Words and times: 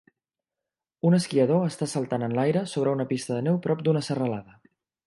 Un 1.09 1.17
esquiador 1.17 1.67
està 1.73 1.89
saltant 1.93 2.27
en 2.29 2.35
l'aire 2.39 2.67
sobre 2.75 2.95
una 2.99 3.09
pista 3.13 3.39
de 3.39 3.47
neu 3.51 3.65
prop 3.69 3.87
d'una 3.89 4.07
serralada 4.11 4.61